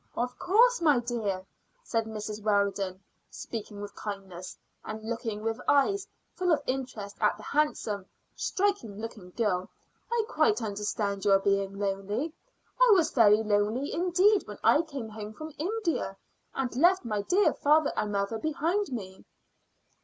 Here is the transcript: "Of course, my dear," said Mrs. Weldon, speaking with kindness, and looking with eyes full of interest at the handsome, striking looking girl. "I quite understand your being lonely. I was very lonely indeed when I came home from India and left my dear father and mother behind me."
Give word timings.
"Of 0.17 0.39
course, 0.39 0.81
my 0.81 0.97
dear," 0.97 1.45
said 1.83 2.05
Mrs. 2.05 2.41
Weldon, 2.41 3.03
speaking 3.29 3.81
with 3.81 3.93
kindness, 3.95 4.57
and 4.83 4.99
looking 5.07 5.43
with 5.43 5.61
eyes 5.67 6.07
full 6.33 6.51
of 6.51 6.63
interest 6.65 7.17
at 7.21 7.37
the 7.37 7.43
handsome, 7.43 8.07
striking 8.35 8.99
looking 8.99 9.29
girl. 9.29 9.69
"I 10.11 10.23
quite 10.27 10.59
understand 10.59 11.23
your 11.23 11.37
being 11.37 11.77
lonely. 11.77 12.33
I 12.81 12.89
was 12.95 13.11
very 13.11 13.43
lonely 13.43 13.93
indeed 13.93 14.47
when 14.47 14.57
I 14.63 14.81
came 14.81 15.09
home 15.09 15.33
from 15.33 15.53
India 15.59 16.17
and 16.55 16.75
left 16.77 17.05
my 17.05 17.21
dear 17.21 17.53
father 17.53 17.93
and 17.95 18.11
mother 18.11 18.39
behind 18.39 18.91
me." 18.91 19.23